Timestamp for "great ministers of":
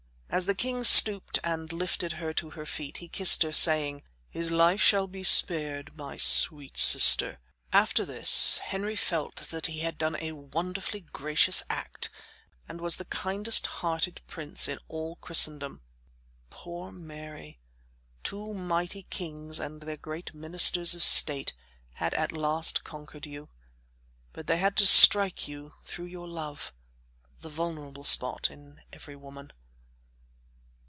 19.97-21.03